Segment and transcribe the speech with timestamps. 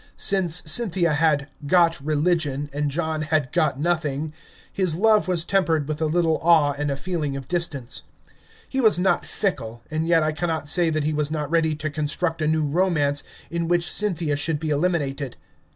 [0.17, 4.33] Since Cynthia had "got religion" and John had got nothing,
[4.73, 8.01] his love was tempered with a little awe and a feeling of distance.
[8.67, 11.91] He was not fickle, and yet I cannot say that he was not ready to
[11.91, 15.37] construct a new romance, in which Cynthia should be eliminated.